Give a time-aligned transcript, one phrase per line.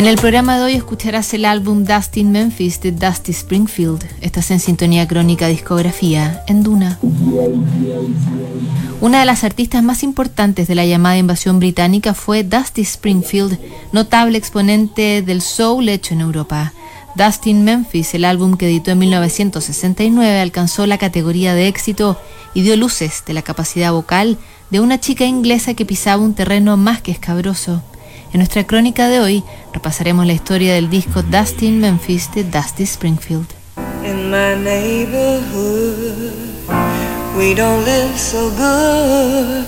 [0.00, 4.02] En el programa de hoy escucharás el álbum Dustin Memphis de Dusty Springfield.
[4.22, 6.98] Estás en sintonía crónica discografía en Duna.
[9.02, 13.58] Una de las artistas más importantes de la llamada invasión británica fue Dusty Springfield,
[13.92, 16.72] notable exponente del soul hecho en Europa.
[17.14, 22.18] Dustin Memphis, el álbum que editó en 1969, alcanzó la categoría de éxito
[22.54, 24.38] y dio luces de la capacidad vocal
[24.70, 27.82] de una chica inglesa que pisaba un terreno más que escabroso.
[28.32, 33.46] En nuestra crónica de hoy repasaremos la historia del disco Dustin Memphis de Dusty Springfield.
[34.04, 36.32] In my neighborhood,
[37.36, 39.66] we don't live so good.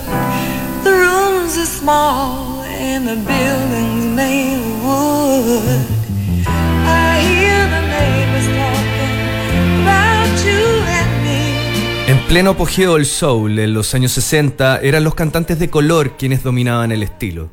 [0.85, 6.45] The rooms are small and the buildings made of wood.
[6.87, 12.11] I hear the neighbors talking about you and me.
[12.11, 16.43] En pleno apogeo del soul en los años 60 eran los cantantes de color quienes
[16.43, 17.49] dominaban el estilo.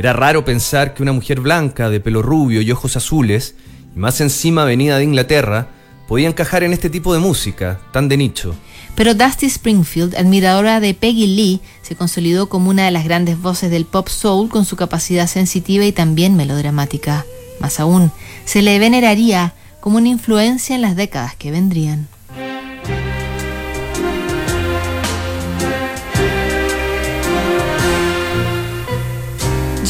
[0.00, 3.54] Era raro pensar que una mujer blanca, de pelo rubio y ojos azules,
[3.94, 5.68] y más encima venida de Inglaterra,
[6.08, 8.54] podía encajar en este tipo de música, tan de nicho.
[8.94, 13.70] Pero Dusty Springfield, admiradora de Peggy Lee, se consolidó como una de las grandes voces
[13.70, 17.26] del pop soul con su capacidad sensitiva y también melodramática.
[17.60, 18.10] Más aún,
[18.46, 22.08] se le veneraría como una influencia en las décadas que vendrían.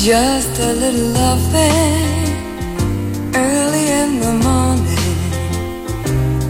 [0.02, 2.32] Just a little loving
[3.36, 5.18] early in the morning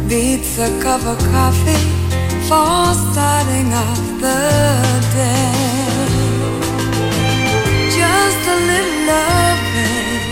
[0.09, 1.85] beats a cup of coffee
[2.47, 4.39] for starting off the
[5.19, 5.51] day.
[7.91, 10.23] Just a little loving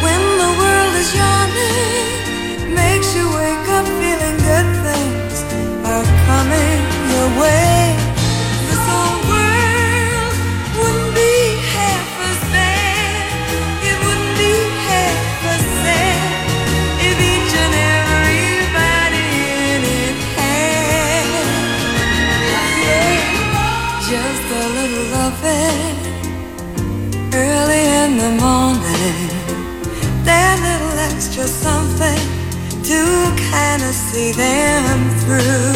[0.00, 5.42] when the world is yawning makes you wake up feeling good things
[5.84, 6.78] are coming
[7.10, 7.75] your way.
[32.86, 35.72] To kind of see them through.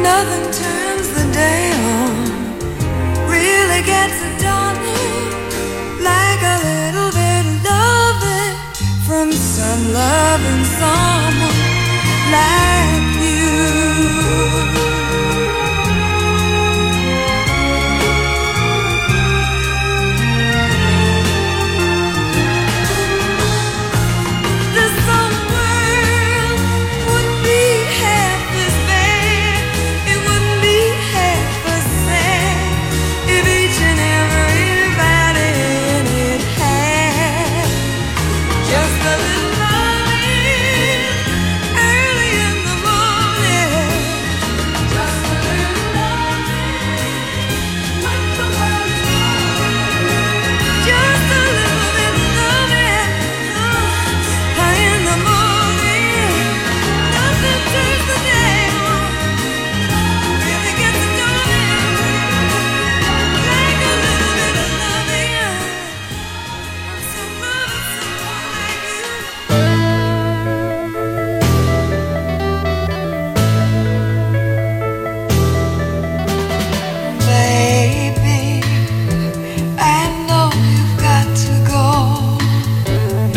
[0.00, 2.14] Nothing turns the day on,
[3.28, 4.78] really gets it done
[6.10, 8.54] like a little bit of loving
[9.08, 11.27] from some loving someone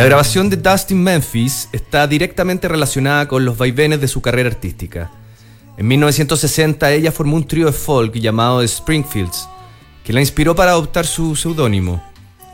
[0.01, 5.11] La grabación de Dustin Memphis está directamente relacionada con los vaivenes de su carrera artística.
[5.77, 9.47] En 1960 ella formó un trío de folk llamado The Springfields,
[10.03, 12.03] que la inspiró para adoptar su seudónimo.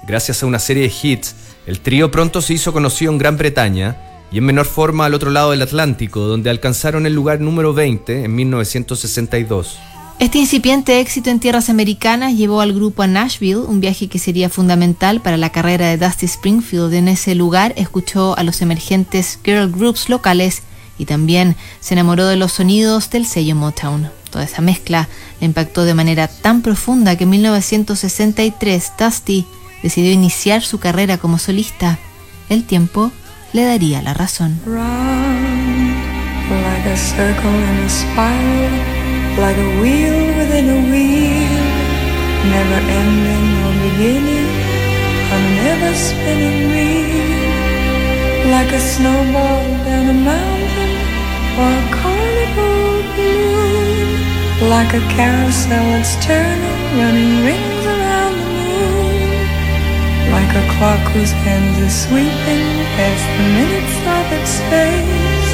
[0.05, 1.35] Gracias a una serie de hits,
[1.65, 3.95] el trío pronto se hizo conocido en Gran Bretaña
[4.29, 8.25] y en menor forma al otro lado del Atlántico, donde alcanzaron el lugar número 20
[8.25, 9.79] en 1962.
[10.19, 14.49] Este incipiente éxito en tierras americanas llevó al grupo a Nashville, un viaje que sería
[14.49, 16.91] fundamental para la carrera de Dusty Springfield.
[16.95, 20.63] En ese lugar escuchó a los emergentes girl groups locales
[20.97, 24.09] y también se enamoró de los sonidos del sello Motown.
[24.31, 25.07] Toda esa mezcla
[25.39, 29.45] le impactó de manera tan profunda que en 1963 Dusty
[29.83, 31.99] decidió iniciar su carrera como solista.
[32.49, 33.11] El tiempo
[33.53, 34.59] le daría la razón.
[39.37, 41.61] Like a wheel within a wheel,
[42.49, 44.49] never ending or beginning
[45.29, 50.93] on an ever spinning reel, like a snowball down a mountain
[51.61, 52.81] or a carnival
[53.13, 59.45] balloon, like a carousel that's turning, running rings around the moon,
[60.33, 62.65] like a clock whose hands are sweeping
[62.97, 65.49] past the minutes of its face,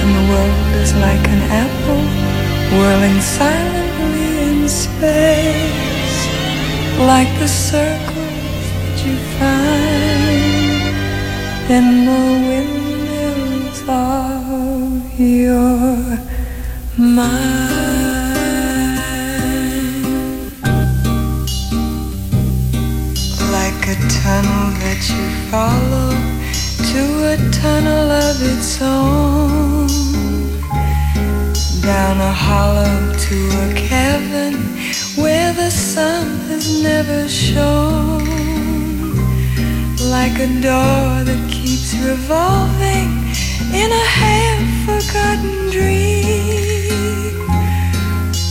[0.00, 2.25] and the world is like an apple
[2.72, 6.18] whirling silently in space,
[6.98, 10.26] like the circles that you find
[11.70, 16.18] in the windmills of your
[16.96, 17.46] mind.
[23.56, 26.10] Like a tunnel that you follow
[26.90, 27.02] to
[27.32, 30.25] a tunnel of its own.
[31.86, 34.54] Down a hollow to a cavern
[35.14, 38.26] where the sun has never shone.
[40.10, 43.10] Like a door that keeps revolving
[43.72, 47.38] in a half forgotten dream.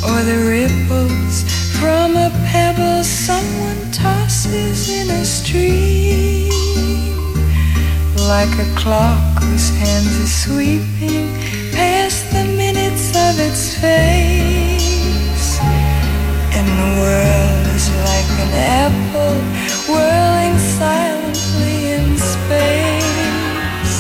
[0.08, 1.44] Or the ripples
[1.78, 6.54] from a pebble someone tosses in a stream.
[8.16, 11.45] Like a clock whose hands are sweeping
[13.36, 15.60] of its face.
[16.58, 18.52] And the world is like an
[18.84, 19.38] apple
[19.92, 23.96] whirling silently in space.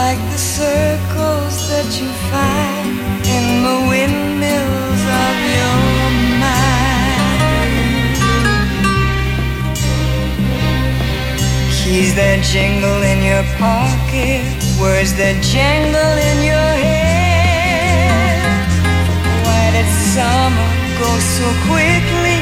[0.00, 2.90] Like the circles that you find
[3.36, 5.80] in the windmills of your
[6.44, 7.30] mind.
[11.76, 14.44] Keys that jingle in your pocket,
[14.80, 17.09] words that jangle in your head.
[20.14, 22.38] Summer go so quickly?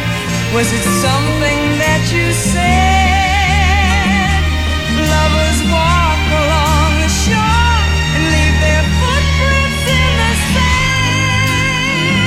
[0.56, 2.64] Was it something that you said?
[4.96, 7.76] Lovers walk along the shore
[8.16, 12.24] and leave their footprints in the sand.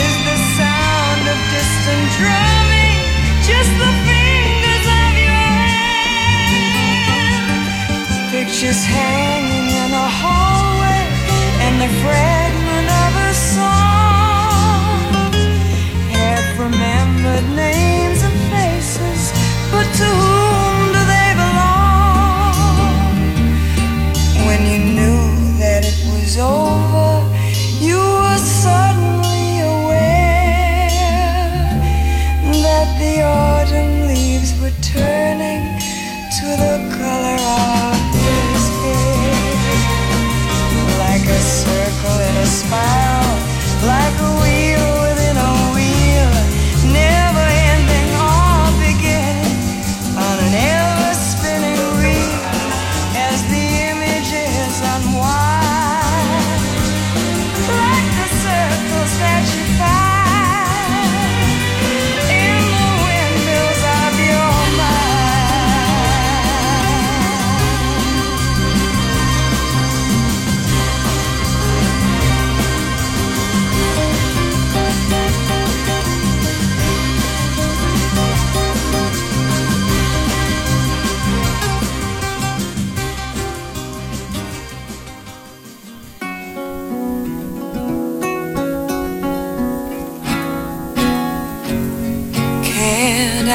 [0.00, 3.00] Is the sound of distant drumming
[3.44, 7.20] just the fingers of your hand?
[8.32, 11.04] Pictures hanging in a hallway
[11.60, 13.95] and the fragment of a song.
[19.94, 20.55] To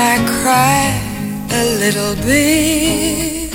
[0.03, 0.89] I cry
[1.51, 3.51] a little bit?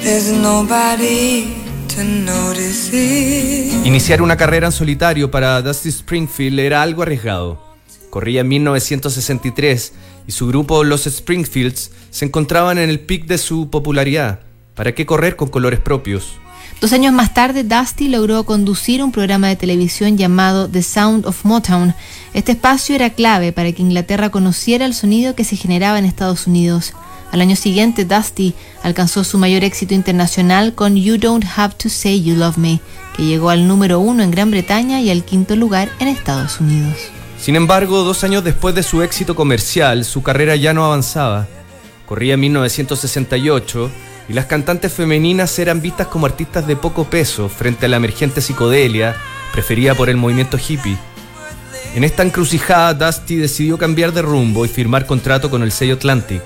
[0.00, 1.52] There's nobody
[1.96, 3.84] to notice it.
[3.84, 7.60] Iniciar una carrera en solitario para Dusty Springfield era algo arriesgado.
[8.08, 9.92] Corría en 1963
[10.28, 14.40] y su grupo Los Springfields se encontraban en el pic de su popularidad.
[14.76, 16.34] ¿Para qué correr con colores propios?
[16.82, 21.44] Dos años más tarde, Dusty logró conducir un programa de televisión llamado The Sound of
[21.44, 21.94] Motown.
[22.34, 26.48] Este espacio era clave para que Inglaterra conociera el sonido que se generaba en Estados
[26.48, 26.92] Unidos.
[27.30, 32.20] Al año siguiente, Dusty alcanzó su mayor éxito internacional con You Don't Have to Say
[32.20, 32.80] You Love Me,
[33.16, 36.96] que llegó al número uno en Gran Bretaña y al quinto lugar en Estados Unidos.
[37.38, 41.46] Sin embargo, dos años después de su éxito comercial, su carrera ya no avanzaba.
[42.06, 43.88] Corría en 1968
[44.28, 48.40] y las cantantes femeninas eran vistas como artistas de poco peso frente a la emergente
[48.40, 49.16] psicodelia
[49.52, 50.96] preferida por el movimiento hippie.
[51.94, 56.42] En esta encrucijada, Dusty decidió cambiar de rumbo y firmar contrato con el sello Atlantic,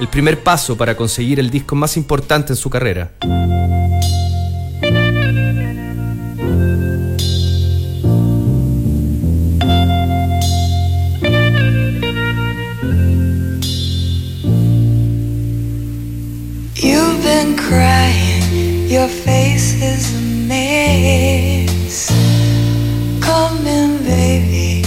[0.00, 3.10] el primer paso para conseguir el disco más importante en su carrera.
[16.78, 22.10] You've been crying, your face is a mess.
[23.22, 24.86] Come in, baby,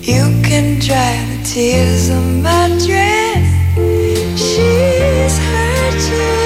[0.00, 3.46] you can dry the tears on my dress.
[4.40, 6.39] She's hurt you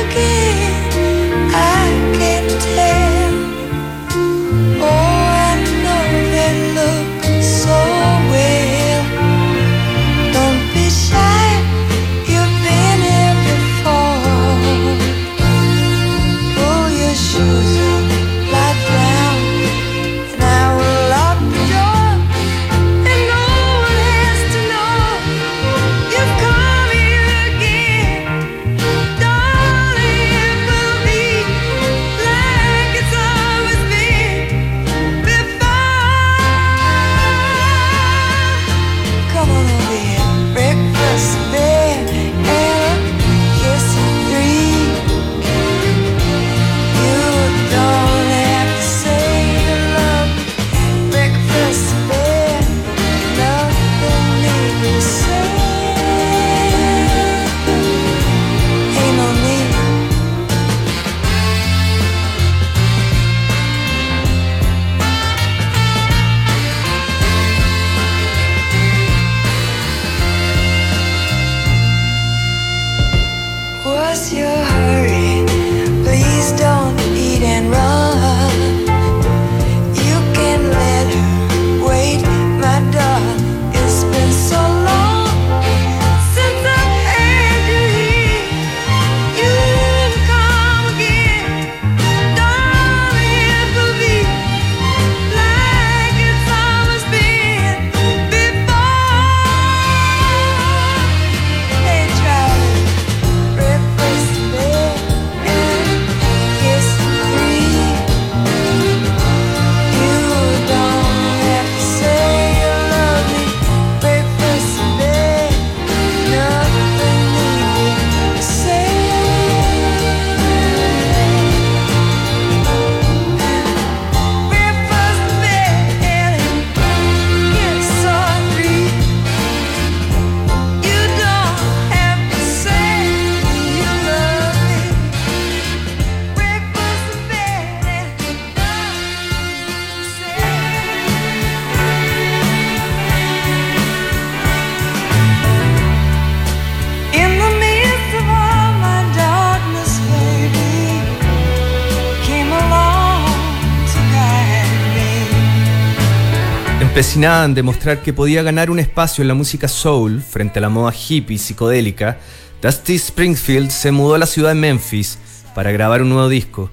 [156.94, 160.68] Empecinada en demostrar que podía ganar un espacio en la música soul frente a la
[160.68, 162.18] moda hippie psicodélica,
[162.62, 165.18] Dusty Springfield se mudó a la ciudad de Memphis
[165.56, 166.70] para grabar un nuevo disco.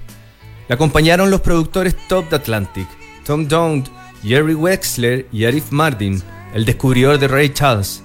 [0.68, 2.86] Le acompañaron los productores top de Atlantic,
[3.26, 3.88] Tom Dowd,
[4.22, 6.22] Jerry Wexler y Arif Mardin,
[6.54, 8.04] el descubridor de Ray Charles.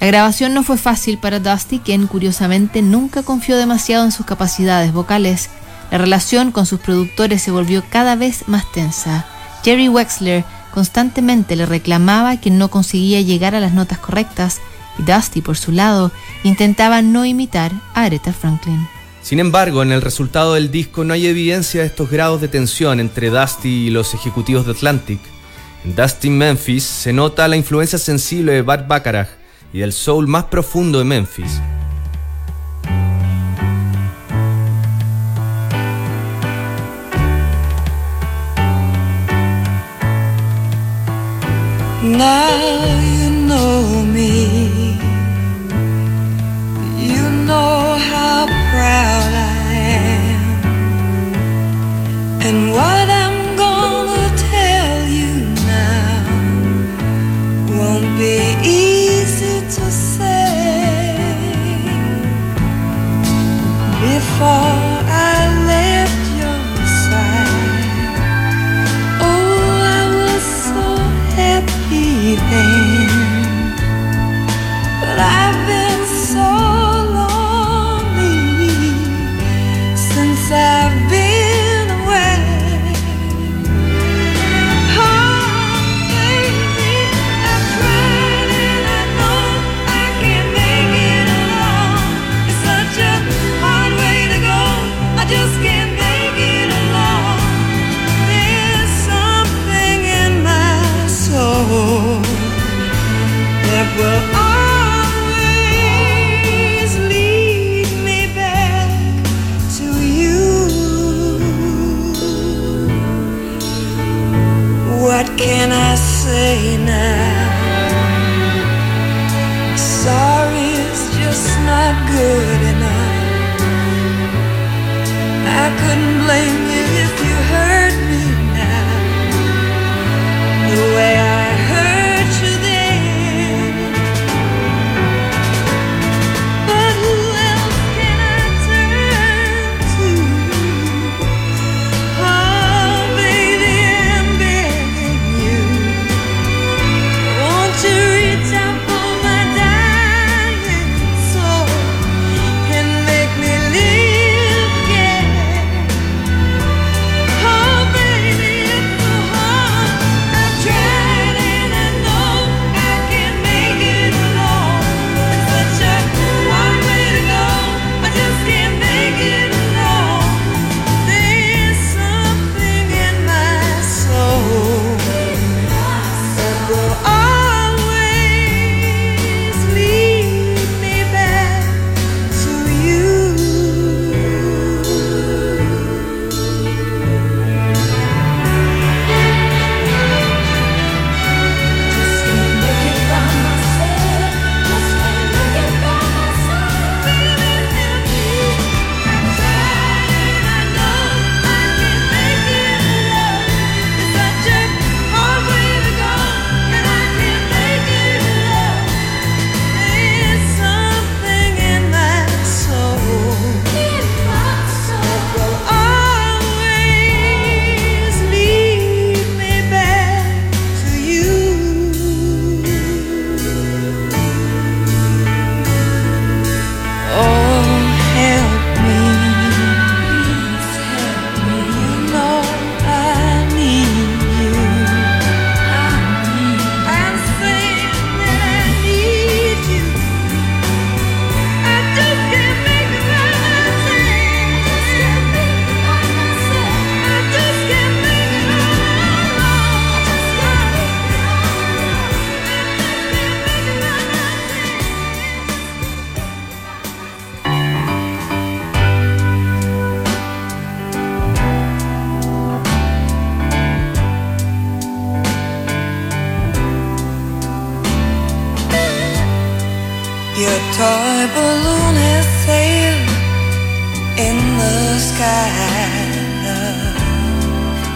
[0.00, 4.94] La grabación no fue fácil para Dusty, quien curiosamente nunca confió demasiado en sus capacidades
[4.94, 5.50] vocales.
[5.90, 9.26] La relación con sus productores se volvió cada vez más tensa.
[9.64, 14.60] Jerry Wexler constantemente le reclamaba que no conseguía llegar a las notas correctas
[14.98, 16.10] y Dusty, por su lado,
[16.42, 18.86] intentaba no imitar a Aretha Franklin.
[19.22, 23.00] Sin embargo, en el resultado del disco no hay evidencia de estos grados de tensión
[23.00, 25.20] entre Dusty y los ejecutivos de Atlantic.
[25.84, 29.28] En Dusty Memphis se nota la influencia sensible de Bart Bacharach
[29.72, 31.60] y del soul más profundo de Memphis.
[42.00, 44.94] Now you know me.
[46.96, 49.74] You know how proud I
[50.06, 50.62] am.
[52.40, 55.32] And what I'm gonna tell you
[55.66, 56.22] now
[57.76, 60.38] won't be easy to say.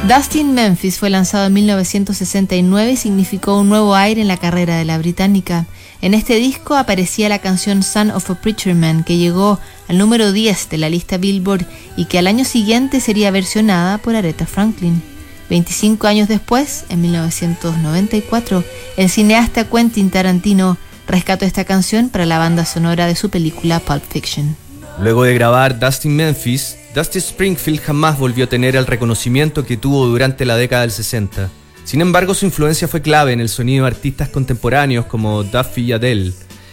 [0.08, 4.84] Dustin Memphis fue lanzado en 1969 y significó un nuevo aire en la carrera de
[4.84, 5.64] la británica.
[6.02, 10.32] En este disco aparecía la canción Son of a Preacher Man, que llegó al número
[10.32, 11.64] 10 de la lista Billboard
[11.96, 15.00] y que al año siguiente sería versionada por Aretha Franklin.
[15.48, 18.64] 25 años después, en 1994,
[18.96, 24.02] el cineasta Quentin Tarantino rescató esta canción para la banda sonora de su película Pulp
[24.08, 24.56] Fiction.
[25.00, 30.06] Luego de grabar Dustin Memphis, Dusty Springfield jamás volvió a tener el reconocimiento que tuvo
[30.06, 31.50] durante la década del 60.
[31.84, 35.92] Sin embargo, su influencia fue clave en el sonido de artistas contemporáneos como Duffy y
[35.92, 36.32] Adele.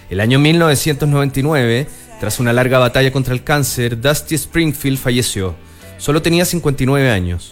[0.10, 1.88] El año 1999,
[2.20, 5.56] tras una larga batalla contra el cáncer, Dusty Springfield falleció.
[5.98, 7.52] Solo tenía 59 años.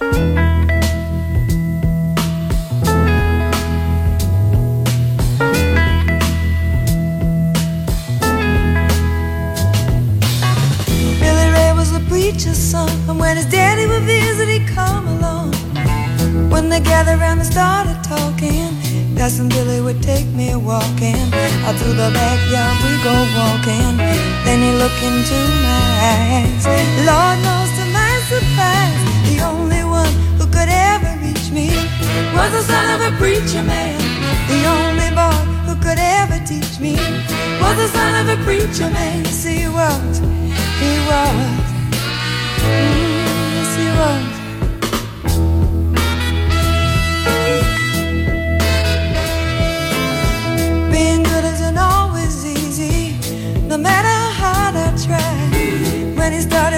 [16.85, 18.69] Around and started talking,
[19.17, 21.17] Cousin Billy would take me walking.
[21.65, 23.97] Out through the backyard we go walking.
[24.45, 26.65] Then he looked into my eyes.
[27.01, 31.73] Lord knows to my surprise, the only one who could ever reach me
[32.37, 33.97] was the son of a preacher man.
[34.45, 36.93] The only boy who could ever teach me
[37.59, 39.25] was the son of a preacher man.
[39.25, 40.19] He was.
[40.77, 41.57] He was.
[42.61, 43.16] Being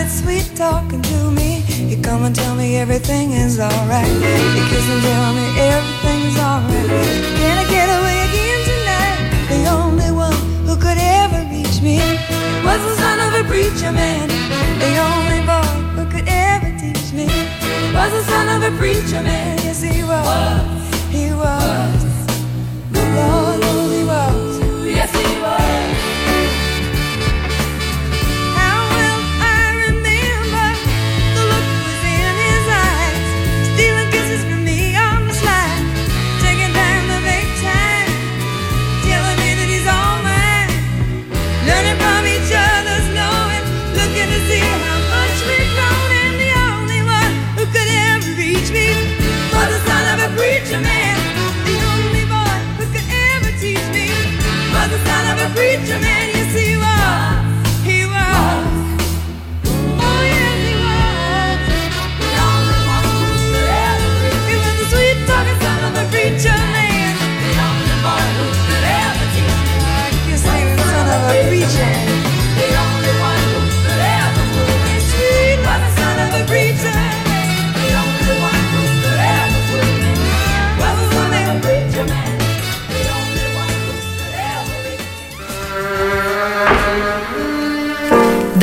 [0.10, 4.08] sweet talking to me, he'd come and tell me everything is alright.
[4.56, 6.90] He kiss and tell me everything's alright.
[7.40, 9.22] Can I get away again tonight?
[9.54, 12.00] The only one who could ever reach me
[12.66, 14.28] was the son of a preacher man.
[14.84, 17.28] The only boy who could ever teach me
[17.94, 19.58] was the son of a preacher man.
[19.60, 20.26] Yes, he was.
[21.14, 22.02] He was.
[22.92, 24.49] The Lord, he was.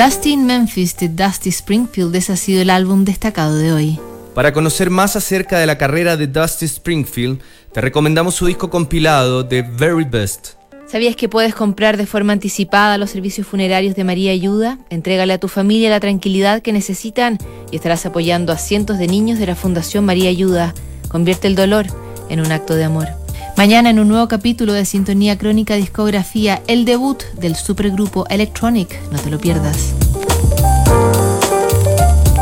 [0.07, 3.99] Dusty in Memphis de Dusty Springfield, ese ha sido el álbum destacado de hoy.
[4.37, 7.41] Para conocer más acerca de la carrera de Dusty Springfield,
[7.73, 10.51] te recomendamos su disco compilado The Very Best.
[10.87, 14.79] ¿Sabías que puedes comprar de forma anticipada los servicios funerarios de María Ayuda?
[14.91, 17.39] Entrégale a tu familia la tranquilidad que necesitan
[17.73, 20.73] y estarás apoyando a cientos de niños de la Fundación María Ayuda.
[21.09, 21.87] Convierte el dolor
[22.29, 23.09] en un acto de amor.
[23.57, 29.01] Mañana en un nuevo capítulo de Sintonía Crónica Discografía, el debut del supergrupo Electronic.
[29.11, 29.95] No te lo pierdas.